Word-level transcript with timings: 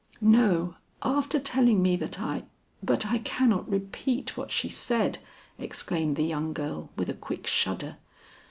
"No; 0.19 0.77
after 1.03 1.39
telling 1.39 1.79
me 1.83 1.95
that 1.97 2.19
I 2.19 2.45
But 2.81 3.05
I 3.05 3.19
cannot 3.19 3.69
repeat 3.69 4.35
what 4.35 4.49
she 4.49 4.67
said," 4.67 5.19
exclaimed 5.59 6.15
the 6.15 6.23
young 6.25 6.53
girl 6.53 6.89
with 6.97 7.07
a 7.07 7.13
quick 7.13 7.45
shudder. 7.45 7.97